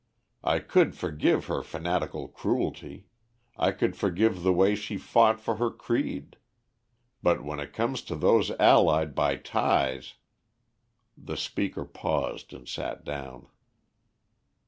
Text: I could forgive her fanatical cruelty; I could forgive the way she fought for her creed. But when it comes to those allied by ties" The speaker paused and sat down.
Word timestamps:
I 0.43 0.57
could 0.57 0.95
forgive 0.95 1.45
her 1.45 1.61
fanatical 1.61 2.27
cruelty; 2.27 3.05
I 3.55 3.71
could 3.71 3.95
forgive 3.95 4.41
the 4.41 4.51
way 4.51 4.73
she 4.73 4.97
fought 4.97 5.39
for 5.39 5.57
her 5.57 5.69
creed. 5.69 6.37
But 7.21 7.43
when 7.43 7.59
it 7.59 7.71
comes 7.71 8.01
to 8.05 8.15
those 8.15 8.49
allied 8.59 9.13
by 9.13 9.35
ties" 9.35 10.15
The 11.15 11.37
speaker 11.37 11.85
paused 11.85 12.51
and 12.51 12.67
sat 12.67 13.03
down. 13.03 13.45